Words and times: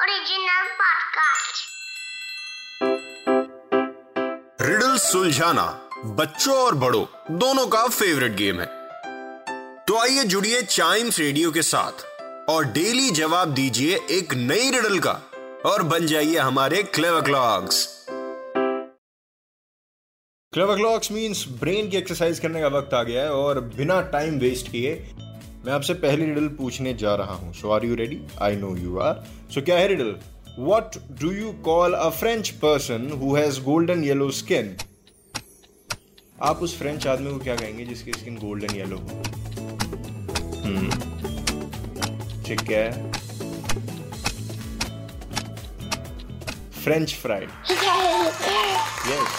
Original 0.00 0.66
podcast. 0.80 1.56
Riddle 4.62 4.96
सुलझाना 4.98 5.64
बच्चों 6.18 6.54
और 6.56 6.74
बड़ों, 6.74 7.04
दोनों 7.38 7.66
का 7.66 7.86
फेवरेट 7.88 8.36
गेम 8.36 8.60
है 8.60 8.66
तो 9.88 9.98
आइए 10.00 10.24
जुड़िए 10.24 10.62
चाइम्स 10.62 11.18
रेडियो 11.18 11.50
के 11.52 11.62
साथ 11.62 12.04
और 12.50 12.64
डेली 12.72 13.10
जवाब 13.20 13.54
दीजिए 13.54 13.98
एक 14.10 14.34
नई 14.34 14.70
रिडल 14.70 14.98
का 15.06 15.20
और 15.66 15.82
बन 15.92 16.06
जाइए 16.06 16.38
हमारे 16.38 16.82
clever 16.94 17.20
clocks 17.24 17.86
clever 20.52 20.76
clocks 20.76 21.12
means 21.12 21.44
brain 21.60 21.90
की 21.90 21.96
एक्सरसाइज 21.96 22.38
करने 22.40 22.60
का 22.60 22.68
वक्त 22.78 22.94
आ 22.94 23.02
गया 23.02 23.22
है 23.22 23.32
और 23.32 23.60
बिना 23.76 24.00
टाइम 24.12 24.38
वेस्ट 24.38 24.70
किए 24.72 24.94
मैं 25.64 25.72
आपसे 25.72 25.94
पहली 26.02 26.24
रिडल 26.24 26.48
पूछने 26.58 26.92
जा 26.94 27.14
रहा 27.14 27.34
हूँ। 27.34 27.52
So 27.54 27.70
are 27.70 27.84
you 27.84 27.94
ready 27.94 28.20
I 28.42 28.56
know 28.56 28.76
you 28.76 28.98
are 28.98 29.24
so 29.54 29.62
क्या 29.62 29.78
है 29.78 29.86
riddle 29.88 30.14
what 30.58 30.96
do 31.20 31.30
you 31.32 31.52
call 31.64 31.92
a 31.94 32.08
French 32.10 32.50
person 32.62 33.10
who 33.20 33.34
has 33.36 33.60
golden 33.62 34.04
yellow 34.04 34.30
skin 34.38 34.76
आप 36.42 36.58
उस 36.62 36.76
फ्रेंच 36.78 37.06
आदमी 37.06 37.30
को 37.30 37.38
क्या 37.38 37.56
कहेंगे 37.56 37.84
जिसकी 37.84 38.12
स्किन 38.12 38.36
गोल्डन 38.36 38.74
येलो 38.76 38.96
हो? 38.96 39.22
हम्म 40.64 40.90
ठीक 42.46 42.70
है। 42.70 42.90
फ्रेंच 46.82 47.14
फ्राइड 47.14 47.48
यस 49.08 49.36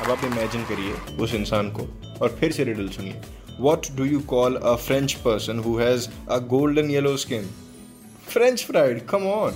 अब 0.00 0.10
आप 0.10 0.24
इमेजिन 0.24 0.64
करिए 0.64 0.92
उस 1.24 1.34
इंसान 1.34 1.70
को 1.70 1.88
और 2.22 2.36
फिर 2.40 2.52
से 2.52 2.64
रिडल 2.64 2.88
सुनिए। 2.88 3.20
What 3.60 3.86
do 3.96 4.04
you 4.04 4.20
call 4.20 4.56
a 4.56 4.74
French 4.74 5.12
person 5.12 5.58
who 5.58 5.76
has 5.76 6.08
a 6.30 6.38
golden 6.38 6.90
yellow 6.90 7.16
skin 7.16 7.50
French 8.28 8.64
fried 8.64 9.06
come 9.06 9.18
on 9.18 9.54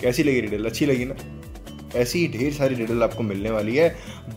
कैसी 0.00 0.22
लगी 0.22 0.40
रिडल 0.40 0.64
अच्छी 0.64 0.86
लगी 0.86 1.04
ना? 1.04 1.14
ऐसी 1.96 2.26
ही 2.26 2.38
ढेर 2.38 2.52
सारी 2.52 2.74
रिडल 2.74 3.02
आपको 3.02 3.22
मिलने 3.22 3.50
वाली 3.50 3.76
है। 3.76 3.88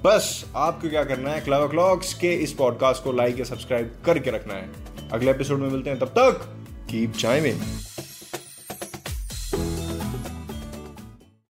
बस, 0.04 0.46
आपको 0.56 0.90
क्या 0.90 1.04
करना 1.04 1.30
है? 1.30 1.42
क्लावा 1.42 1.68
क्लॉक्स 1.68 2.14
के 2.14 2.34
इस 2.34 2.52
पॉडकास्ट 2.54 3.04
को 3.04 3.12
लाइक 3.12 3.40
या 3.40 3.46
सब्सक्राइब 3.46 3.98
करके 4.06 4.32
रखना 4.32 4.54
है। 4.54 4.70
अगले 5.12 5.32
एपिसोड 5.32 5.60
में 5.60 5.70
मिलते 5.70 5.90
हैं। 5.90 6.00
तब 6.00 6.06
तक 6.06 6.46
कीप 6.92 7.14
चाइमिंग 7.14 7.60